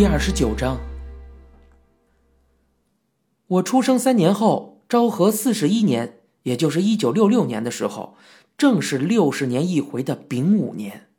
[0.00, 0.80] 第二十九章，
[3.46, 8.16] 我出生三年后，昭和四十一年，也就是一九六六年的时候，
[8.56, 11.10] 正是六十年一回的丙午年。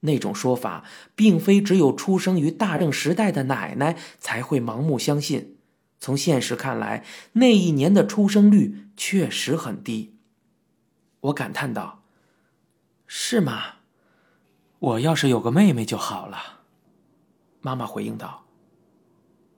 [0.00, 0.82] 那种说法，
[1.14, 5.56] 并非只有出生于大正时代的奶奶才会盲目相信。
[6.00, 10.16] 从现实看来，那一年的出生率确实很低。
[11.20, 12.02] 我感叹道
[13.06, 13.76] ：“是吗？
[14.80, 16.54] 我要是有个妹妹就好了。”
[17.66, 18.44] 妈妈回应道：“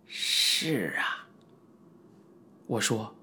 [0.09, 1.29] 是啊。”
[2.67, 3.15] 我说：“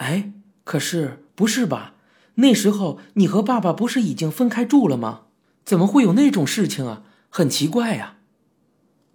[0.00, 0.32] 哎，
[0.64, 1.92] 可是不是吧？
[2.36, 5.26] 那时候你和爸爸不是已经分开住了吗？
[5.66, 7.02] 怎么会有那种事情啊？
[7.28, 8.16] 很奇怪呀。”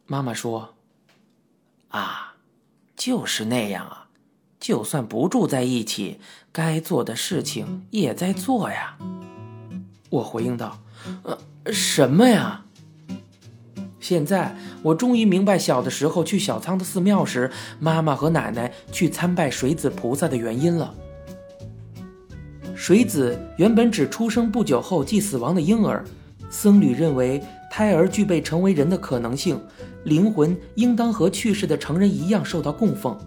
[0.05, 0.75] 妈妈说
[1.89, 2.35] ：“啊，
[2.95, 4.09] 就是那样啊。
[4.59, 6.19] 就算不住在一起，
[6.51, 8.99] 该做的事情也在做呀。”
[10.11, 10.79] 我回应道
[11.25, 12.64] ：“呃，什么呀？”
[14.07, 20.93] 现在我终于明白，小的时候去小仓的寺庙时，妈妈和奶奶去参拜水子菩萨的原因了。
[22.75, 26.05] 水子原本指出生不久后即死亡的婴儿，
[26.51, 29.59] 僧侣认为胎儿具备成为人的可能性，
[30.03, 33.17] 灵魂应当和去世的成人一样受到供奉。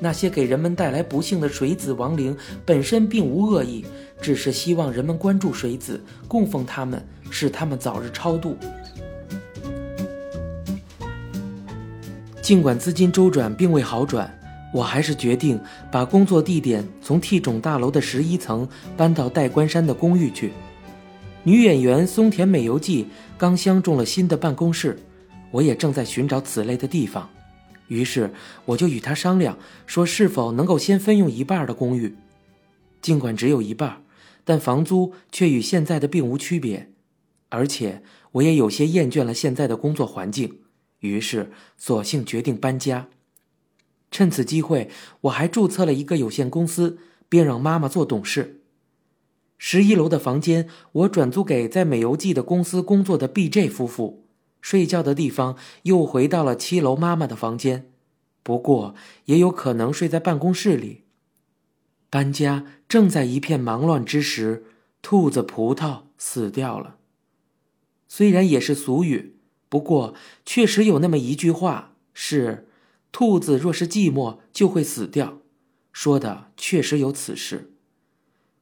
[0.00, 3.86] 那些给人们带来不幸的水子亡灵本身并无恶意，
[4.20, 8.56] 只是希望人们关注水子，供奉他们，使他们早日超度。
[12.46, 14.32] 尽管资金周转并未好转，
[14.72, 20.52] 我还是决定把工作地点从 T 种大楼的十一层搬到代官山的公寓去。
[21.42, 24.96] 女演员松田美由纪刚相中了新的办公室，
[25.50, 27.28] 我也正在寻找此类的地方，
[27.88, 28.32] 于是
[28.64, 32.14] 我就与她商量，说是否能够先分用一半的公寓。
[33.02, 34.04] 尽管只有一半，
[34.44, 36.92] 但房租却与现在的并无区别，
[37.48, 40.60] 而且我也有些厌倦了现在的工作环境。
[41.06, 43.08] 于是，索性决定搬家。
[44.10, 44.90] 趁此机会，
[45.22, 48.62] 我还注册了一个有限公司，并让妈妈做董事。
[49.58, 54.26] 十一楼的房间，我转租给在美游记的公司工作的 B.J 夫妇。
[54.60, 57.92] 睡觉的地方又回到了七楼妈妈的房间，
[58.42, 58.94] 不过
[59.26, 61.04] 也有可能睡在办公室里。
[62.10, 64.64] 搬家正在一片忙乱之时，
[65.02, 66.96] 兔子葡萄死掉了。
[68.08, 69.35] 虽然也是俗语。
[69.68, 72.68] 不过，确实有那么一句话是
[73.10, 75.38] ：“兔子若是寂寞，就会死掉。”
[75.92, 77.72] 说的确实有此事。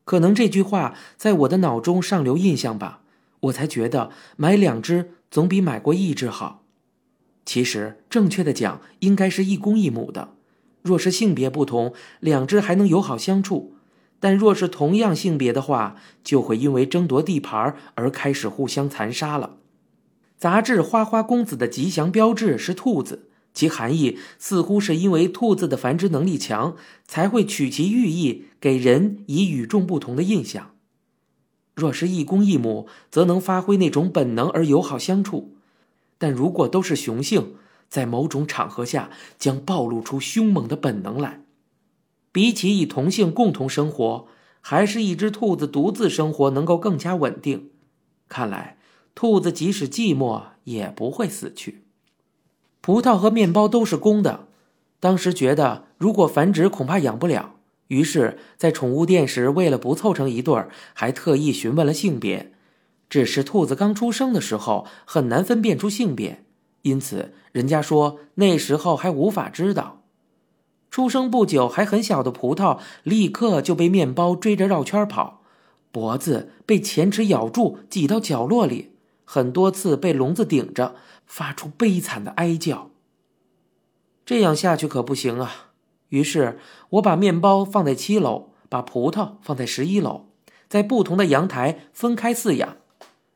[0.05, 3.01] 可能这句话在我的脑中上留印象吧，
[3.41, 6.63] 我才觉得买两只总比买过一只好。
[7.45, 10.35] 其实，正确的讲，应该是一公一母的。
[10.83, 13.75] 若是性别不同，两只还能友好相处；
[14.21, 19.57] 但若是同样性别的话，就会因为争夺地盘而开始互相残杀了。
[20.37, 30.73] 杂志《花花公子》的吉祥标志是兔子，其含义似乎是因为兔子的繁殖能力强，才会取其寓意给人以与众不同的印象。
[31.75, 35.55] 若是一公一母，则能发挥那种本能而友好相处；
[36.19, 37.55] 但如果都是雄性，
[37.89, 41.43] 在某种场合下将暴露出凶猛的本能来。
[42.33, 44.27] 比起以同性共同生活，
[44.61, 47.71] 还是一只兔子独自生活能够更加稳定。
[48.29, 48.77] 看来。
[49.15, 51.85] 兔子即使寂寞也不会死去。
[52.81, 54.49] 葡萄和面包都是公的，
[55.01, 57.55] 当时觉得如果繁殖恐怕养不了，
[57.89, 62.53] 于是，在宠物店时为了不凑成一对儿，还特意询问了性别。
[63.09, 66.45] 只是兔子刚出生的时候很难分辨出性别，
[66.83, 70.03] 因此人家说那时候还无法知道。
[70.91, 75.43] 出生不久还很小的葡萄立刻就被面包追着绕圈跑，
[75.93, 78.94] 脖子被前齿咬住，挤到角落里。
[79.35, 80.95] 很多次被笼子顶着，
[81.27, 82.91] 发出悲惨的哀叫。
[84.25, 85.73] 这样下去可不行啊！
[86.11, 86.61] 于是
[86.91, 90.27] 我把面包放在七楼，把葡萄放在十一楼，
[90.69, 92.77] 在不同的阳台分开饲养。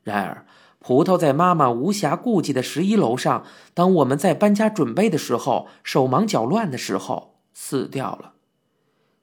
[0.03, 0.45] 然而，
[0.79, 3.43] 葡萄在妈妈无暇顾及的十一楼上，
[3.73, 8.35] 当我们在搬家准备的时候，手忙脚乱的时候，死掉了。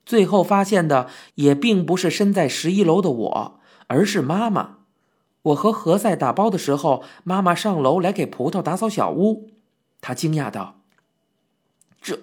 [0.04, 4.75] 最后发现的也并不是身在十一楼的我，而是妈妈。
[5.46, 9.50] 我和何塞打包的时候，妈妈上楼来给葡萄打扫小屋。
[10.00, 10.80] 她惊讶道
[12.02, 12.20] ：“这，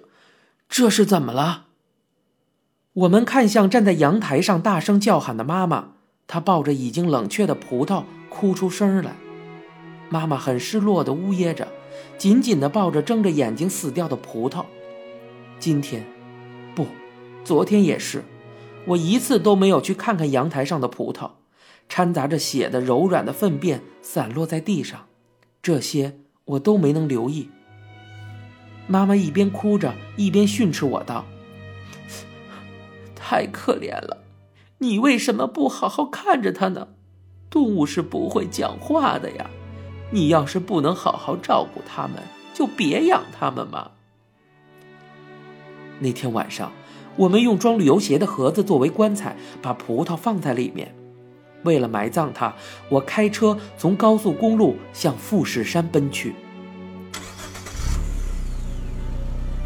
[0.67, 1.67] 这是怎么了？”
[2.93, 5.93] 我们看向站在阳台上大声叫喊的妈妈，
[6.27, 9.15] 她抱着已经冷却的葡萄哭出声来。
[10.09, 11.69] 妈妈很失落的呜咽着，
[12.17, 14.65] 紧紧的抱着睁着眼睛死掉的葡萄。
[15.59, 16.05] 今天，
[16.75, 16.85] 不，
[17.45, 18.25] 昨天也是，
[18.87, 21.31] 我一次都没有去看看阳台上的葡萄。
[21.95, 25.05] 掺杂着血的柔软的粪便散落在地上，
[25.61, 27.51] 这些我都没能留意。
[28.87, 31.23] 妈妈一边哭着一边训斥我道
[33.13, 34.23] ：“太可怜了，
[34.79, 36.87] 你为什么不好好看着它呢？
[37.51, 39.47] 动物是不会讲话的呀，
[40.09, 42.15] 你要是不能好好照顾它们，
[42.55, 43.91] 就别养它们嘛。”
[46.01, 46.71] 那天晚上，
[47.17, 50.95] 我们用装旅游鞋的盒子作为棺材，把葡萄放在里面。
[51.63, 52.53] 为了埋葬它，
[52.89, 56.35] 我开车从高速公路向富士山奔去。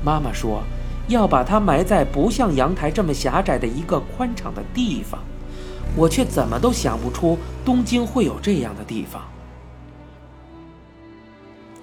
[0.04, 0.64] 妈妈说，
[1.08, 5.22] 要把它埋在不像阳台这么狭窄的一个宽敞的地方，
[5.96, 9.22] 我却怎么都想不出东京会有这样的地方。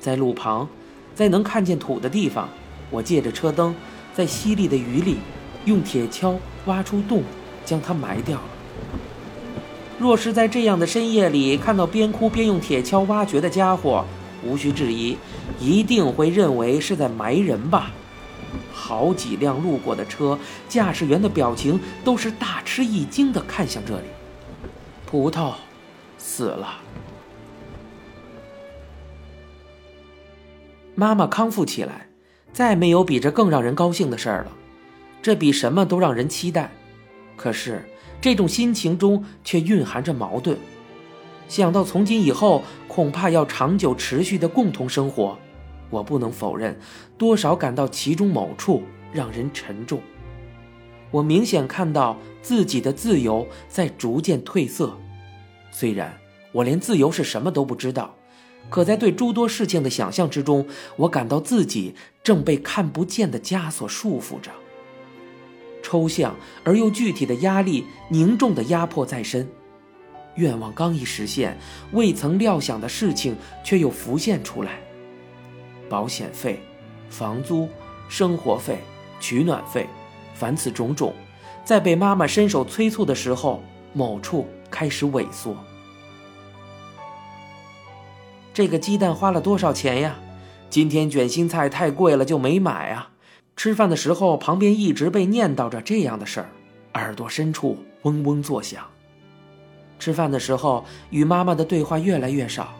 [0.00, 0.68] 在路旁，
[1.14, 2.48] 在能看见土的地方，
[2.90, 3.74] 我借着车灯，
[4.14, 5.18] 在淅沥的雨里，
[5.64, 7.22] 用铁锹挖出洞，
[7.64, 8.38] 将它埋掉。
[9.96, 14.04] 若是在这样的深夜里看到边哭边用铁锹挖掘的家伙，
[14.44, 15.16] 无需质疑，
[15.60, 17.92] 一定会认为是在埋人吧。
[18.72, 20.38] 好几辆路过的车，
[20.68, 24.06] 驾驶员的表情都是大吃一惊的看向这里。
[25.06, 25.54] 葡萄
[26.18, 26.80] 死了，
[30.96, 32.08] 妈妈康复起来，
[32.52, 34.50] 再没有比这更让人高兴的事儿了。
[35.22, 36.72] 这比什么都让人期待。
[37.36, 37.88] 可是。
[38.24, 40.56] 这种心情中却蕴含着矛盾。
[41.46, 45.36] 想到从今以后恐怕要长久持续的共同生活，
[45.90, 46.74] 我不能否认，
[47.18, 48.82] 多少感到其中某处
[49.12, 50.00] 让人沉重。
[51.10, 54.98] 我明显看到自己的自由在逐渐褪色。
[55.70, 56.18] 虽然
[56.52, 58.14] 我连自由是什么都不知道，
[58.70, 60.66] 可在对诸多事情的想象之中，
[60.96, 64.50] 我感到自己正被看不见的枷锁束缚着。
[65.94, 69.48] 抽象而又具体的压力，凝重的压迫在身。
[70.34, 71.56] 愿望刚一实现，
[71.92, 74.72] 未曾料想的事情却又浮现出来。
[75.88, 76.60] 保险费、
[77.08, 77.68] 房租、
[78.08, 78.78] 生活费、
[79.20, 79.86] 取暖费，
[80.34, 81.14] 凡此种种，
[81.64, 83.62] 在被妈妈伸手催促的时候，
[83.92, 85.56] 某处开始萎缩。
[88.52, 90.16] 这个鸡蛋花了多少钱呀？
[90.68, 93.10] 今天卷心菜太贵了，就没买啊。
[93.56, 96.48] 吃饭的时候，旁边一直被念叨着这样的事儿，
[96.94, 98.84] 耳朵深处嗡嗡作响。
[99.98, 102.74] 吃饭的时候，与妈妈的对话越来越少。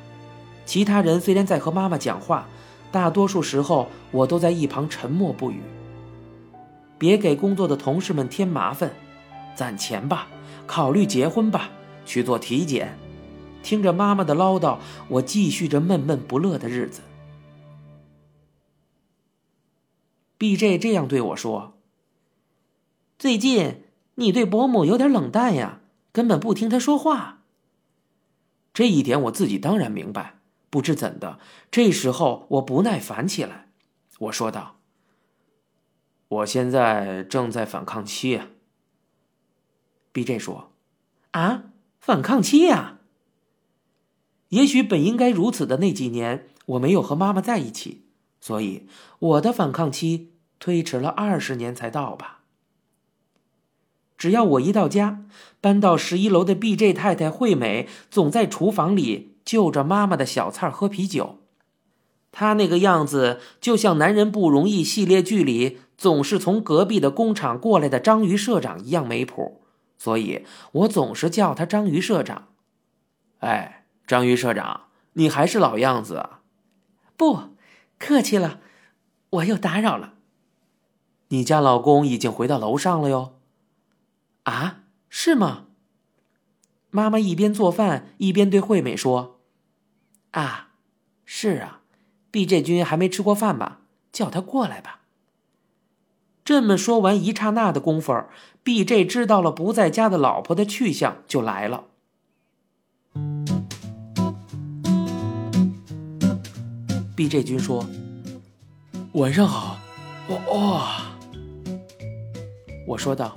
[0.66, 2.46] 其他人虽然在和妈妈讲话，
[2.90, 5.60] 大多数时候我都在一旁沉默不语。
[6.98, 8.90] 别给工作的同事们添麻烦，
[9.54, 10.26] 攒钱吧，
[10.66, 11.70] 考虑结婚吧，
[12.04, 12.96] 去做体检。
[13.62, 14.78] 听着妈妈的唠叨，
[15.08, 17.00] 我继续着闷闷不乐的日子。
[20.44, 20.76] B.J.
[20.76, 21.78] 这样对我说
[23.18, 23.84] ：“最近
[24.16, 25.80] 你对伯母有点冷淡呀，
[26.12, 27.44] 根本不听她说话。”
[28.74, 30.40] 这一点我自己当然明白。
[30.68, 31.38] 不知怎的，
[31.70, 33.70] 这时候我不耐烦起来。
[34.18, 34.76] 我说道
[36.28, 38.42] ：“我现在正在反抗期。
[40.12, 40.38] ”B.J.
[40.38, 40.72] 说
[41.32, 42.98] ：“啊，反抗期呀？
[44.50, 48.02] 也许本应该如此的那几年，我没有和妈妈在一起。”
[48.44, 48.86] 所以，
[49.20, 50.33] 我的反抗期
[50.64, 52.40] 推迟了二十年才到吧。
[54.16, 55.22] 只要我一到家，
[55.60, 56.94] 搬到十一楼的 B.J.
[56.94, 61.40] 太太惠美总在厨房里就着妈妈的小菜喝啤酒。
[62.32, 69.60] 她那个样子，就像《男人不容易》系列剧里总是从隔壁的工厂过来的章鱼社长一样没谱。
[69.98, 72.48] 所以我总是叫他章鱼社长。
[73.40, 76.40] 哎，章鱼社长，你还是老样子啊？
[77.18, 77.50] 不。
[77.98, 78.60] 客气了，
[79.28, 80.13] 我又打扰了。
[81.34, 83.32] 你家老公已经回到楼上了哟。
[84.44, 85.64] 啊，是吗？
[86.90, 89.40] 妈妈一边做饭一边对惠美说
[90.30, 90.68] ：“啊，
[91.24, 91.80] 是啊
[92.30, 93.80] ，B J 君还没吃过饭吧？
[94.12, 95.00] 叫他过来吧。”
[96.44, 98.14] 这么说完，一刹那的功夫
[98.62, 101.86] ，B J 知道了不在家的老婆的去向，就来了。
[107.16, 107.84] B J 君说
[109.14, 109.78] ：“晚上好。”
[110.52, 111.13] 哇！
[112.86, 113.34] 我说道：“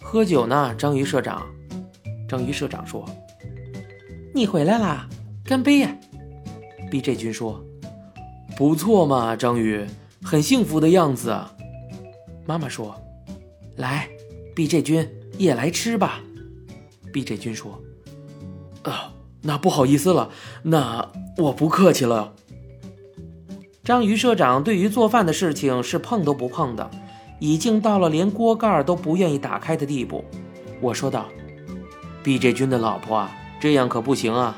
[0.00, 1.46] 喝酒呢，章鱼社长。”
[2.26, 3.04] 章鱼社长说
[4.34, 5.08] ：“你回来啦，
[5.44, 5.94] 干杯呀
[6.90, 7.62] ！”B J 君说
[8.56, 9.84] ：“不错嘛，章鱼，
[10.22, 11.54] 很幸福的样子啊。”
[12.46, 12.94] 妈妈说
[13.76, 14.08] ：“来
[14.54, 16.20] ，B J 君也来吃吧。
[17.12, 17.82] ”B J 君说
[18.82, 20.30] ：“啊，那不好意思了，
[20.62, 22.32] 那我不客气了。”
[23.84, 26.90] 章鱼社长对于做饭的事情是碰都不碰的，
[27.40, 30.24] 已经到了连锅盖都不愿意打开的地步。
[30.80, 31.26] 我说道
[32.22, 32.52] ：“B.J.
[32.52, 33.30] 君的老婆啊，
[33.60, 34.56] 这样可不行啊。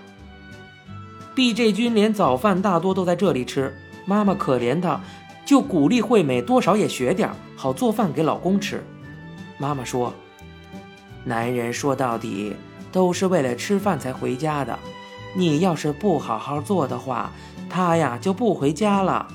[1.35, 1.73] ”B.J.
[1.73, 3.75] 君连早饭大多都在这里吃，
[4.05, 5.01] 妈妈可怜他，
[5.47, 8.85] 就鼓励惠美多少也学点，好做饭给老公吃。
[9.57, 10.13] 妈妈说
[11.25, 12.55] ：“男人说到底
[12.91, 14.79] 都是为了吃饭才回家的，
[15.35, 17.33] 你要是不好好做的话，
[17.71, 19.27] 他呀就不回家了。”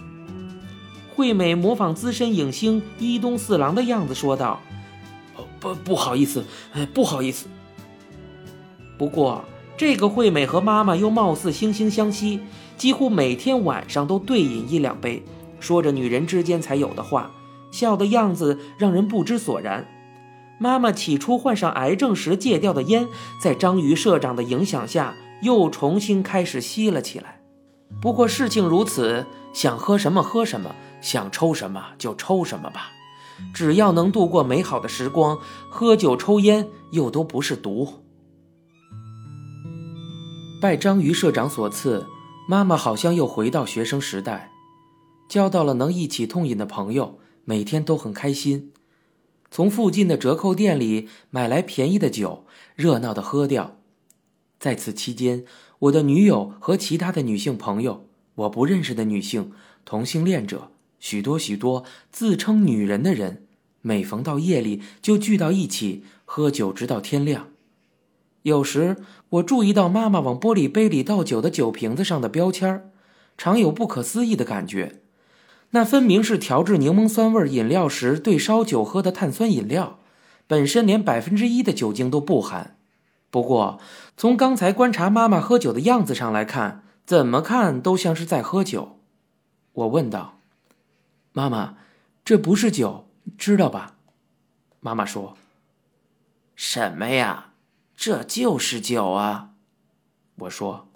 [1.17, 4.61] 惠美模仿资深影星伊东四郎的样子说道
[5.59, 6.45] ：“不，不好意思，
[6.93, 7.47] 不好意思。”
[8.99, 9.43] 不过，
[9.75, 12.41] 这个惠美和妈妈又貌似惺惺相惜，
[12.77, 15.23] 几乎每天晚上都对饮一两杯，
[15.59, 17.31] 说着女人之间才有的话，
[17.71, 19.87] 笑的样子让人不知所然。
[20.59, 23.07] 妈妈起初患上癌症时戒掉的烟，
[23.41, 27.41] 在章鱼社长的影响下又重新开始吸了起来。
[27.99, 30.75] 不过事情如此，想喝什么喝什么，
[31.07, 32.91] 想抽什么就抽什么吧，
[33.53, 38.03] 只要能度过美好的时光，喝酒抽烟又都不是毒。
[40.59, 42.05] 拜章鱼社长所赐，
[42.49, 44.51] 妈妈好像又回到学生时代，
[45.29, 48.73] 交到了能一起痛饮的朋友，每天都很开心。
[49.49, 52.45] 从附近的折扣店里买来便宜的酒，
[52.75, 53.77] 热闹的喝掉。
[54.59, 55.45] 在此期间，
[55.79, 59.53] 我的女友和其他的女性朋友，我不认识的女性、
[59.85, 63.45] 同性恋者，许多许多自称女人的人，
[63.81, 67.47] 每逢到夜里就聚到一起喝酒，直到天亮。
[68.43, 68.97] 有时
[69.29, 72.89] 我注意到妈妈往玻璃杯里倒酒的酒瓶子上的标签
[73.37, 75.01] 常有不可思议的感觉。
[75.71, 79.99] 那分明是调制柠檬酸味饮料时兑烧酒喝的碳酸饮料，
[80.47, 82.77] 本身连百分之一的酒精都不含。
[83.29, 83.79] 不过，
[84.15, 88.99] 从刚才观察妈妈喝酒的样子上来看，怎么看都像是在喝酒。
[89.73, 90.36] 我问道
[91.37, 91.77] ：“妈妈，
[92.25, 93.93] 这不是酒，知道吧？”
[94.81, 95.37] 妈妈说
[96.57, 97.51] ：“什么呀？”
[97.95, 99.51] 这就是酒啊，
[100.39, 100.89] 我说，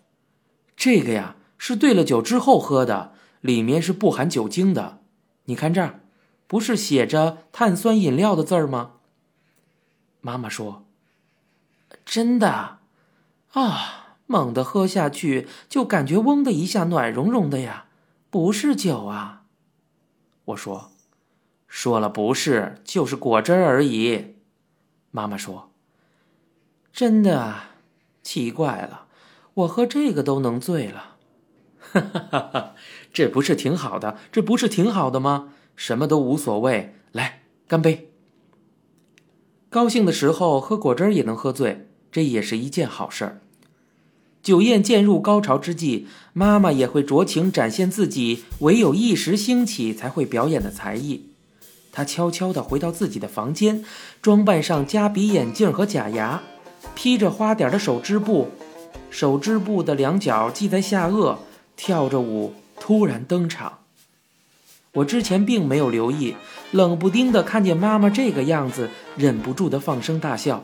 [0.76, 5.04] 这个呀是兑了酒之后喝的，里面是不含酒精的。
[5.46, 6.00] 你看这儿，
[6.48, 8.94] 不是写着碳酸饮料的字儿吗？
[10.22, 10.86] 妈妈说
[12.04, 12.80] ：“真的
[13.54, 17.86] 啊，猛地喝下去就感觉嗡的一下暖融融的呀，
[18.32, 19.38] 不是酒啊。”
[20.52, 20.92] 我说
[21.68, 24.36] ：“说了不是，就是果汁而已。”
[25.12, 25.72] 妈妈说。
[26.94, 27.56] 真的，
[28.22, 29.08] 奇怪了，
[29.54, 31.16] 我喝这个都能醉了，
[31.80, 32.76] 哈哈哈哈！
[33.14, 34.18] 这不是挺好的？
[34.32, 35.54] 这不是挺好的吗？
[35.78, 38.12] 什么都无所谓，来干杯！
[39.70, 43.42] 高兴的时候喝果汁也能喝醉，这也是一件好事儿。
[44.44, 51.28] 酒宴渐入高潮之际，妈妈也会酌情展现自己唯有一时兴起才会表演的才艺。
[51.92, 53.84] 她悄悄地回到自己的房间，
[54.22, 56.42] 装扮上夹鼻眼镜和假牙。
[56.96, 58.50] 披着花点的手织布，
[59.12, 61.38] 手织布的两角系在下颚，
[61.76, 63.80] 跳着舞突然登场。
[64.94, 66.36] 我之前并没有留意，
[66.72, 70.64] 冷不丁的看见妈妈这个样子，忍不住的放声大笑。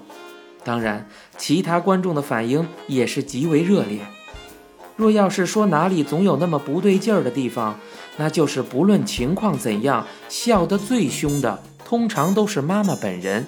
[0.67, 1.07] 当然，
[1.37, 4.01] 其他观众的反应也是极为热烈。
[4.97, 7.79] 若要是说哪里总有那么不对劲儿的地方，
[8.17, 13.47] 那就是不论情况怎样，笑得最凶的通常都是妈妈本人。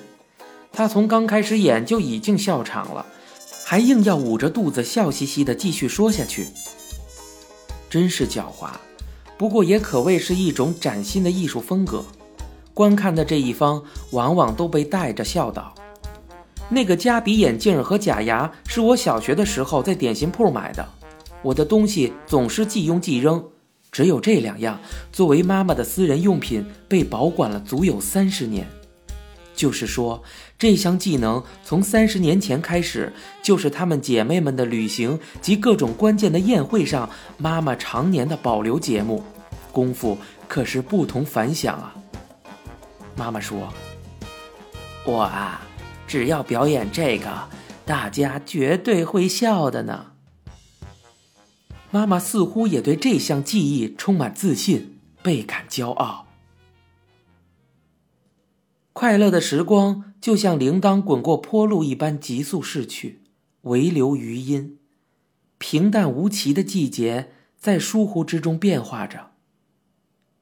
[0.71, 3.05] 她从刚开始演就已经笑场了，
[3.65, 6.47] 还硬要捂着肚子笑嘻嘻的继续说下去，
[7.89, 8.69] 真是狡猾。
[9.37, 12.05] 不过也可谓是一种崭新的艺术风格，
[12.73, 15.75] 观看的这一方往往都被带着笑倒。
[16.69, 20.87] 那个夹鼻眼镜和假牙是我小学的时候在点心铺买的，
[21.41, 23.43] 我的东西总是即用即扔，
[23.91, 24.79] 只有这两样
[25.11, 28.67] 作为妈妈的私人用品被保管了足有三十年。
[29.55, 30.23] 就是说，
[30.57, 33.11] 这项技能从三十年前开始，
[33.41, 39.21] 就是她们姐妹们的旅行及各种关键的宴会上，妈妈常年的保留节目，
[39.73, 41.93] 功夫可是不同凡响啊。
[43.17, 43.67] 妈妈说
[45.03, 45.59] ：“我啊，
[46.09, 47.47] 只要表演这个，
[47.85, 50.13] 大家绝对会笑的呢。”
[51.91, 56.25] 妈妈似乎也对这项技艺充满自信，倍感骄傲。
[58.91, 63.21] 快乐的时光就像铃铛滚过坡路一般急速逝去，
[63.61, 64.79] 唯留余音。
[65.59, 69.31] 平淡无奇的季节在疏忽之中变化着，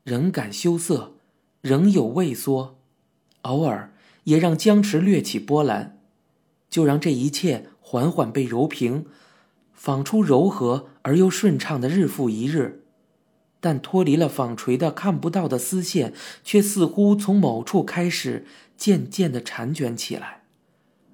[0.04, 1.18] 仍感羞涩，
[1.60, 2.78] 仍有畏缩，
[3.42, 3.94] 偶尔
[4.28, 5.98] 也让僵持掠起波澜，
[6.70, 9.06] 就让这一切缓缓被揉平，
[9.74, 12.84] 仿出柔和而又顺畅的日复一日。
[13.62, 20.44] 但脱离了纺锤的看不到的丝线，却似乎从某处开始渐渐的缠卷起来。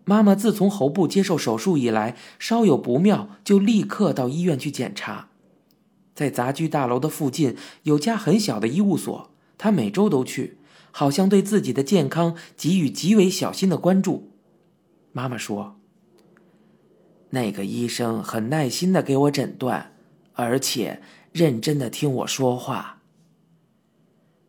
[0.05, 5.29] 妈妈自从喉部接受手术以来，稍有不妙就立刻到医院去检查。
[6.15, 9.29] 在杂居大楼的附近有家很小的医务所，
[9.60, 10.58] 她每周都去，
[10.93, 14.31] 好像对自己的健康给予极为小心的关注。
[15.12, 15.75] 妈妈说
[17.31, 19.93] ：“那个医生很耐心的给我诊断，
[20.33, 23.01] 而且认真的听我说话。”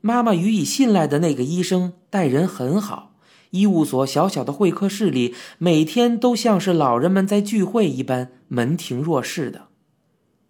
[0.03, 3.15] 妈妈予以信赖的那个医生待人很好。
[3.51, 9.69] 医务所小小的会客室里，每天都像是老人们在聚会一般，门庭若市的。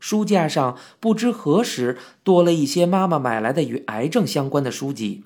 [0.00, 5.22] 书架上不知何时多了一些妈妈买来的与癌症相关的书籍。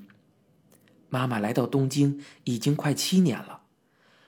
[1.09, 3.61] 妈妈来到东京已经快七年了，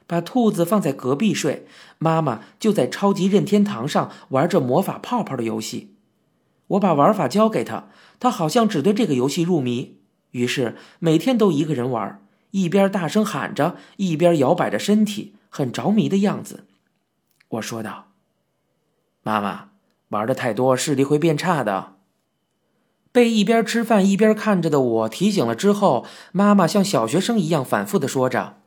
[0.06, 1.66] 把兔子放在隔壁睡，
[1.98, 5.94] 妈妈就在超级任天堂上玩着魔法泡泡的游戏。
[6.68, 9.98] 我把玩法教给他，他好像只对这个游戏入迷，
[10.30, 12.22] 于是每天都一个人玩。
[12.52, 16.64] 一边大声喊着，一边摇摆着身体，很着迷的样子。
[17.48, 18.08] 我说道
[19.22, 19.68] ：“妈妈，
[20.08, 21.98] 玩的太多，视力会变差的。”
[23.12, 28.58] 被一边吃饭一边看着的我提醒了之后，妈妈像小学生一样反复的说着：“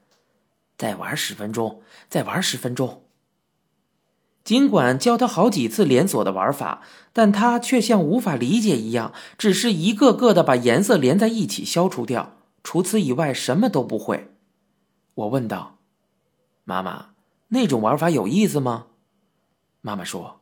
[0.77, 3.03] 再玩十分钟，再玩十分钟。”
[4.43, 6.81] 尽管教他好几次连锁的玩法，
[7.13, 12.33] 但他却像无法理解一样，只是一个个的把颜色连在一起消除掉。
[12.61, 14.33] 除此以外，什么都不会。
[15.15, 15.77] 我问道
[16.65, 17.11] ：“妈妈，
[17.49, 18.87] 那种玩法有意思吗？”
[19.79, 20.41] 妈妈说：“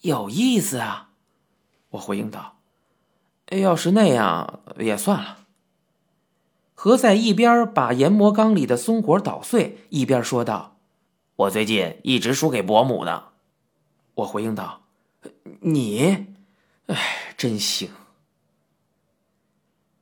[0.00, 1.10] 有意思啊。”
[1.92, 2.57] 我回应道
[3.50, 5.38] ：“要是那样也算了。”
[6.74, 10.76] 何塞一边把研磨缸里的松果捣碎，一边说道
[11.34, 13.24] ：“我最近一直输给伯母呢。”
[14.14, 14.82] 我回应道
[15.62, 16.26] ：“你，
[16.86, 16.96] 哎，
[17.36, 17.90] 真行。”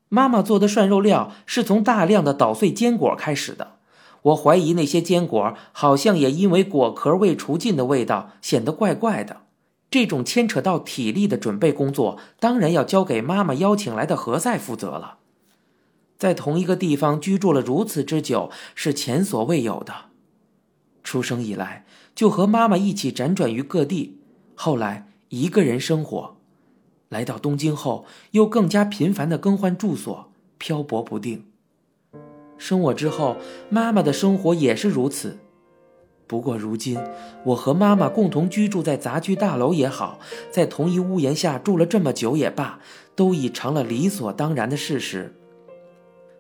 [0.09, 3.79] 妈妈做的涮肉料是从大量的捣碎坚果开始的，
[4.23, 9.46] 我怀疑那些坚果好像也因为果壳未除尽的味道显得怪怪的。
[9.91, 15.19] 这种牵扯到体力的准备工作，当然要交给妈妈邀请来的何塞负责了。
[16.19, 20.07] 在同一个地方居住了如此之久，是前所未有的。
[21.05, 24.19] 出生以来就和妈妈一起辗转于各地，
[24.55, 26.37] 后来一个人生活。
[27.09, 31.45] 来到东京后，又更加频繁的更换住所，漂泊不定。
[32.59, 33.37] 生我之后，
[33.71, 35.39] 妈妈的生活也是如此。
[36.27, 36.99] 不过如今，
[37.45, 40.19] 我和妈妈共同居住在杂居大楼也好，
[40.51, 42.81] 在同一屋檐下住了这么久也罢，
[43.15, 45.35] 都已成了理所当然的事实。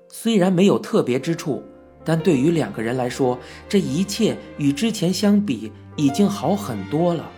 [0.08, 1.62] 虽然没有特别之处，
[2.04, 7.30] 但对于两个人来说，这一切与之前相比已经好很多了。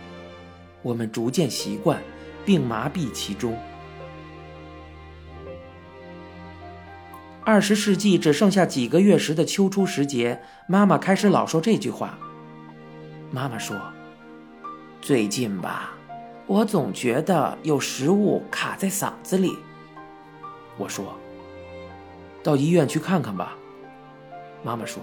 [0.81, 2.01] 我们逐渐习惯。
[2.45, 3.55] 并麻痹其中。
[7.43, 12.17] 二十世纪只剩下几个月时的秋初时节，妈妈开始老说这句话。
[13.31, 13.77] 妈妈说
[15.01, 15.93] ：“最近吧，
[16.47, 19.57] 我总觉得有食物卡在嗓子里。”
[20.77, 21.15] 我说
[22.43, 23.55] ：“到医院去看看吧。”
[24.63, 25.01] 妈妈说：“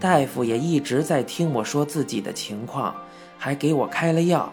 [0.00, 2.94] 大夫也一直在听我说自己的情况，
[3.38, 4.52] 还给我开了药。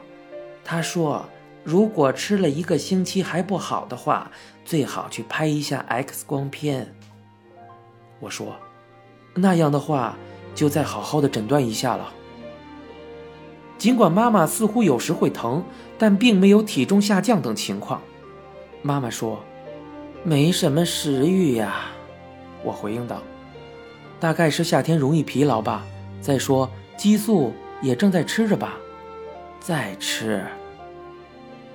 [0.63, 1.25] 他说。”
[1.65, 4.29] 如果吃了一个星期还不好的话，
[4.65, 6.93] 最好去拍一下 X 光片。
[8.19, 8.57] 我说，
[9.33, 10.17] 那样的话
[10.53, 12.11] 就再好好的诊断一下了。
[13.83, 15.61] 尽管妈妈似乎有时会疼，
[15.97, 18.01] 但并没有体重下降等情况。
[18.81, 19.43] 妈妈说，
[20.23, 21.87] 没什么食欲呀。
[22.63, 23.21] 我回应道，
[24.21, 25.83] 大概是夏天容易疲劳吧。
[26.21, 28.75] 再说激素也正在吃着吧，
[29.59, 30.41] 再吃。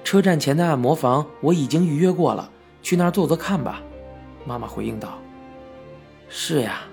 [0.02, 2.50] 车站前的按摩房我已经预约过了，
[2.82, 3.82] 去那儿坐坐看吧。”
[4.48, 5.18] 妈妈回应道。
[6.30, 6.84] “是呀，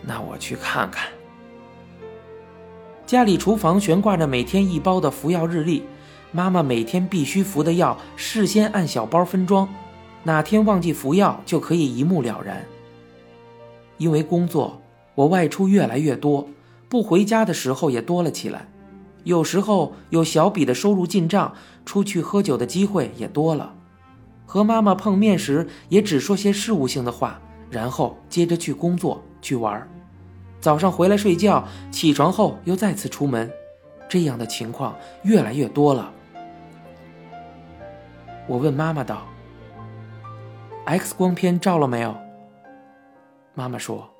[0.00, 1.08] 那我去看看。”
[3.08, 5.82] 家里厨房悬挂着每天一包的服药日历，
[6.30, 9.66] 妈妈每天必须服的药事先按小包分装，
[10.24, 12.62] 哪天忘记服药就可以一目了然。
[13.96, 14.82] 因为工作，
[15.14, 16.46] 我外出越来越多，
[16.90, 18.68] 不回家的时候也多了起来。
[19.24, 21.54] 有时候有小笔的收入进账，
[21.86, 23.72] 出去喝酒的机会也多了。
[24.44, 27.40] 和妈妈碰面时，也只说些事务性的话，
[27.70, 29.88] 然后接着去工作去玩儿。
[30.60, 33.50] 早上回来睡觉，起床后又再次出门，
[34.08, 36.12] 这样的情况越来越多了。
[38.46, 39.26] 我问妈妈道
[40.86, 42.16] ：“X 光片照了没有？”
[43.54, 44.10] 妈妈说：“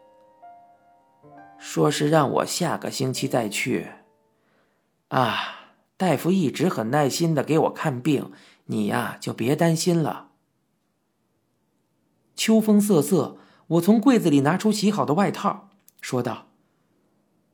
[1.59, 3.88] 说是让我下个星期再去。”
[5.09, 8.31] 啊，大夫一直很耐心的给我看病，
[8.66, 10.29] 你呀就别担心了。
[12.37, 15.67] 秋风瑟瑟，我从柜子里拿出洗好的外套，
[16.01, 16.47] 说道：“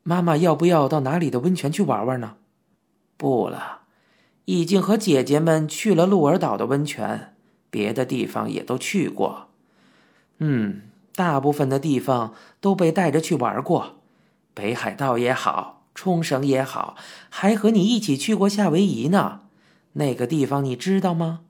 [0.03, 2.37] 妈妈要不要到哪里的温泉去玩玩呢
[3.17, 3.83] ？”“不了，
[4.45, 7.35] 已经和姐姐们去了鹿儿岛的温泉，
[7.71, 9.49] 别的地方也都去过。
[10.39, 10.83] 嗯，
[11.15, 14.01] 大部分的地方都被带着去玩过，
[14.53, 16.97] 北海道也好，冲绳也好，
[17.31, 19.43] 还和你一起去过夏威夷呢。
[19.95, 21.41] 那个地方你知道吗？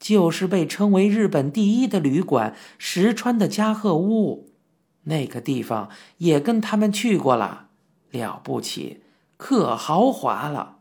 [0.00, 4.50] 就是被称为日本第一的旅馆石川的加贺屋。
[5.06, 7.68] 那个地方也跟他们去过了，
[8.10, 9.02] 了不起，
[9.36, 10.78] 可豪华了，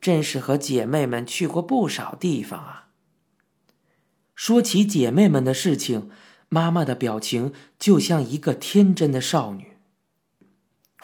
[0.00, 2.88] 真是和姐妹们去过不少地方啊。
[4.34, 6.10] 说起姐妹们的事情，
[6.48, 9.76] 妈妈的表情就像一个天真的少女。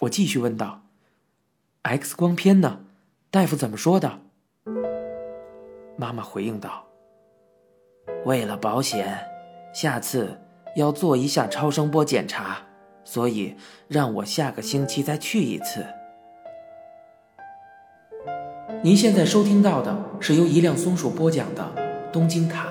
[0.01, 0.83] 我继续问道
[1.83, 2.81] ：“X 光片呢？
[3.31, 4.21] 大夫怎么说的？”
[5.99, 6.87] 妈妈回应道
[8.25, 9.19] ：“为了保险，
[9.75, 10.40] 下次
[10.77, 12.59] 要做一下超声波检查，
[13.03, 13.57] 所以
[13.89, 15.85] 让我下个星期再去一次。”
[18.83, 21.73] 您现在收听到的是由一辆松鼠播讲的
[22.12, 22.69] 《东京塔》。